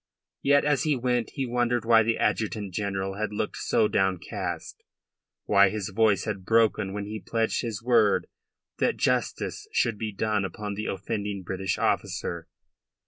Yet, 0.41 0.65
as 0.65 0.81
he 0.81 0.95
went, 0.95 1.29
he 1.35 1.45
wondered 1.45 1.85
why 1.85 2.01
the 2.01 2.17
Adjutant 2.17 2.73
General 2.73 3.17
had 3.19 3.31
looked 3.31 3.57
so 3.57 3.87
downcast, 3.87 4.81
why 5.45 5.69
his 5.69 5.89
voice 5.89 6.23
had 6.25 6.43
broken 6.43 6.91
when 6.91 7.05
he 7.05 7.19
pledged 7.19 7.61
his 7.61 7.83
word 7.83 8.25
that 8.79 8.97
justice 8.97 9.67
should 9.71 9.99
be 9.99 10.11
done 10.11 10.43
upon 10.43 10.73
the 10.73 10.87
offending 10.87 11.43
British 11.43 11.77
officer. 11.77 12.47